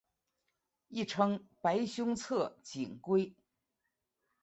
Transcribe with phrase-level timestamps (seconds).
[0.87, 3.35] 亦称白胸侧颈龟。